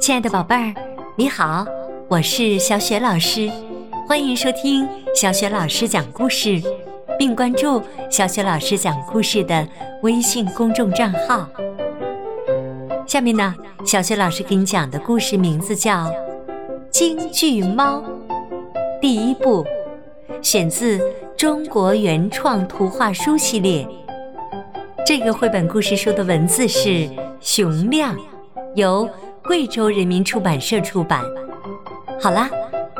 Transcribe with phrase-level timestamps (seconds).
[0.00, 0.74] 亲爱的宝贝儿，
[1.14, 1.66] 你好，
[2.08, 3.50] 我是小雪老师，
[4.08, 6.58] 欢迎收听小雪老师讲故事，
[7.18, 9.68] 并关注小雪老师讲故事的
[10.02, 11.46] 微信公众账号。
[13.06, 13.54] 下面呢，
[13.84, 16.06] 小雪老师给你讲的故事名字叫
[16.90, 17.98] 《京剧猫》，
[19.02, 19.62] 第一部，
[20.40, 20.98] 选自
[21.36, 23.86] 中国原创图画书系列。
[25.04, 27.06] 这个绘本故事书的文字是
[27.38, 28.16] 熊亮，
[28.74, 29.06] 由。
[29.50, 31.24] 贵州人民出版社出版。
[32.20, 32.48] 好啦，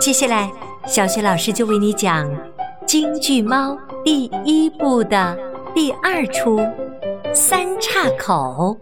[0.00, 0.50] 接下来
[0.84, 2.28] 小雪老师就为你讲
[2.84, 3.70] 《京剧猫》
[4.02, 5.38] 第一部的
[5.76, 6.58] 第二出
[7.32, 8.76] 《三岔口》。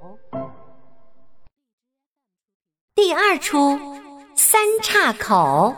[2.95, 3.59] 第二出
[4.35, 5.75] 《三岔口》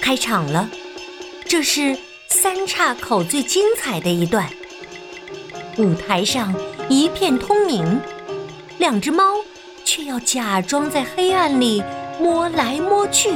[0.00, 0.70] 开场了，
[1.44, 1.94] 这是
[2.30, 4.48] 三岔口最精彩的一段。
[5.78, 6.54] 舞台上
[6.88, 8.00] 一片通明，
[8.78, 9.34] 两只猫
[9.84, 11.82] 却要假装在黑暗里
[12.18, 13.34] 摸来摸去，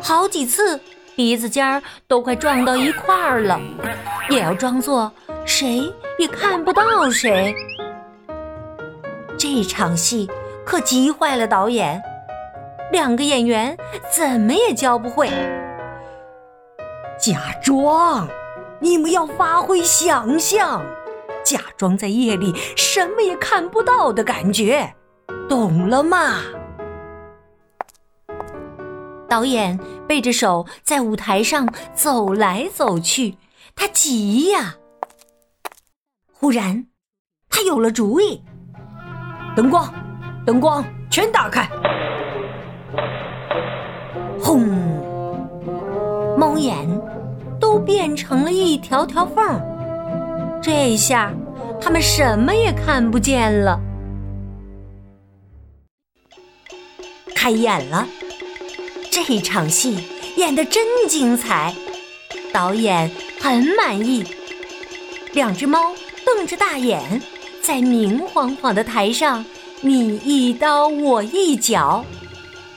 [0.00, 0.80] 好几次
[1.16, 3.60] 鼻子尖儿都快撞到一块儿了，
[4.30, 5.10] 也要装作
[5.44, 7.52] 谁也看不到谁。
[9.36, 10.30] 这场戏
[10.64, 12.00] 可急坏了导演，
[12.92, 13.76] 两个演员
[14.16, 15.28] 怎么也教不会。
[17.18, 18.28] 假装，
[18.78, 20.84] 你们要发挥想象。
[21.46, 24.92] 假装在夜里什么也看不到的感觉，
[25.48, 26.40] 懂了吗？
[29.28, 33.36] 导演背着手在舞台上走来走去，
[33.76, 34.74] 他急呀。
[36.32, 36.84] 忽然，
[37.48, 38.42] 他有了主意：
[39.54, 39.94] 灯光，
[40.44, 41.68] 灯光全打开！
[44.40, 44.66] 轰！
[46.36, 46.76] 猫眼
[47.60, 49.75] 都变成了一条条缝儿。
[50.66, 51.32] 这下，
[51.80, 53.80] 他们什么也看不见了。
[57.36, 58.04] 开演了，
[59.08, 59.96] 这场戏
[60.34, 61.72] 演的真精彩，
[62.52, 63.08] 导演
[63.38, 64.24] 很满意。
[65.34, 67.22] 两只猫瞪着大眼，
[67.62, 69.44] 在明晃晃的台上，
[69.82, 72.04] 你一刀我一脚，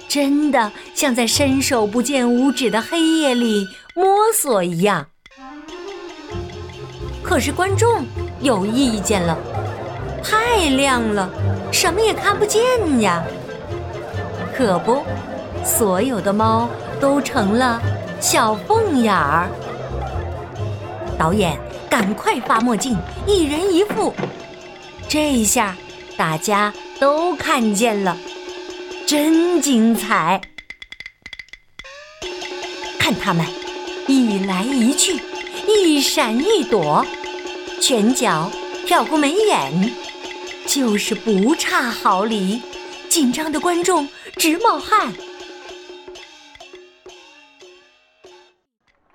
[0.08, 5.08] 真的像在伸手不见五指的黑夜里摸索一样。
[7.30, 8.04] 可是观众
[8.42, 9.38] 有意见了，
[10.24, 11.30] 太亮了，
[11.72, 12.60] 什么也看不见
[13.02, 13.24] 呀。
[14.52, 15.04] 可不，
[15.64, 16.68] 所有的猫
[17.00, 17.80] 都成了
[18.20, 19.48] 小凤眼儿。
[21.20, 21.56] 导演
[21.88, 22.98] 赶快发墨镜，
[23.28, 24.12] 一人一副。
[25.08, 25.78] 这下
[26.18, 28.18] 大家都看见了，
[29.06, 30.42] 真精彩！
[32.98, 33.46] 看他们
[34.08, 35.22] 一来一去，
[35.80, 37.06] 一闪一躲。
[37.82, 38.52] 拳脚
[38.86, 39.72] 跳过眉眼，
[40.66, 42.62] 就是不差毫厘，
[43.08, 45.14] 紧张的观众直冒汗。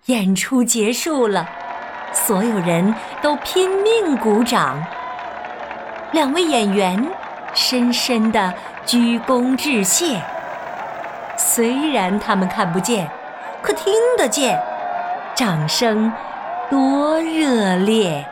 [0.07, 1.49] 演出结束了，
[2.13, 4.83] 所有人都拼命鼓掌。
[6.13, 7.07] 两位演员
[7.55, 8.53] 深深的
[8.87, 10.21] 鞠躬致谢。
[11.37, 13.11] 虽然他们看不见，
[13.63, 14.59] 可听得见，
[15.35, 16.13] 掌声
[16.71, 18.27] 多热烈！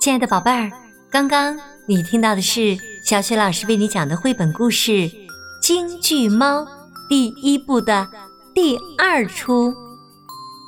[0.00, 0.70] 亲爱的宝贝儿，
[1.10, 1.58] 刚刚
[1.88, 4.92] 你听到的是小雪老师为你讲的绘本故事
[5.60, 6.62] 《京剧猫》
[7.08, 8.06] 第一部的
[8.54, 9.70] 第二出《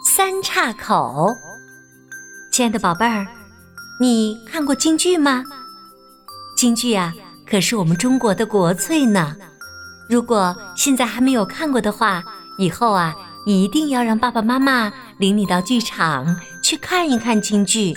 [0.04, 1.28] 三岔口》。
[2.50, 3.24] 亲爱的宝贝儿，
[4.00, 5.44] 你看过京剧吗？
[6.56, 7.14] 京剧啊，
[7.48, 9.36] 可是我们中国的国粹呢。
[10.08, 12.24] 如果现在还没有看过的话，
[12.56, 13.14] 以后啊，
[13.46, 17.94] 一定要让爸爸妈妈领你到剧场去看一看京剧。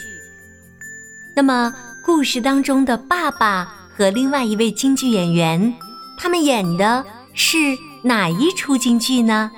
[1.35, 1.73] 那么，
[2.05, 3.65] 故事当中的爸爸
[3.95, 5.73] 和另外一位京剧演员，
[6.17, 7.57] 他们演的是
[8.03, 9.51] 哪一出京剧呢？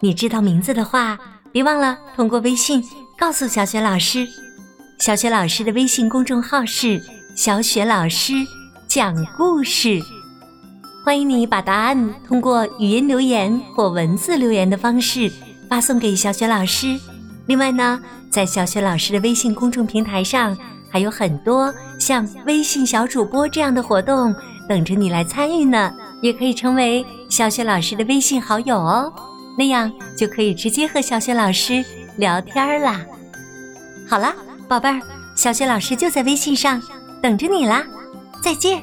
[0.00, 1.18] 你知道名字的话，
[1.52, 2.82] 别忘了通过微信
[3.18, 4.26] 告诉小雪老师。
[4.98, 7.00] 小雪老师的微信公众号是
[7.36, 8.34] “小雪老师
[8.88, 10.00] 讲故事”，
[11.08, 15.32] 欢迎你把答案通过语音留言或文字留言的方式
[15.66, 17.00] 发送给小雪老师。
[17.46, 20.54] 另外呢，在小雪老师的微信公众平台上。
[20.90, 24.34] 还有很多像微信小主播这样的活动
[24.68, 29.10] 等着你来参与呢，也可以成为小雪老师的微信好友哦，
[29.56, 31.82] 那样就可以直接和小雪老师
[32.18, 33.00] 聊天啦。
[34.06, 34.34] 好啦，
[34.68, 35.00] 宝贝儿，
[35.34, 36.82] 小雪老师就在微信上
[37.22, 37.82] 等着你啦，
[38.42, 38.82] 再见。